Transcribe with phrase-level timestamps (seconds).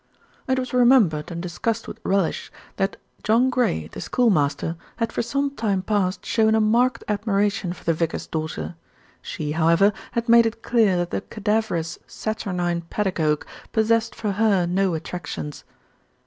[0.47, 5.51] It was remembered and discussed with relish that John Gray, the schoolmaster, had for some
[5.51, 8.73] time past shown a marked admiration for the vicar's daughter.
[9.21, 14.95] She, however, had made it clear that the cadaverous, saturnine pedagogue possessed for her no
[14.95, 15.65] attractions.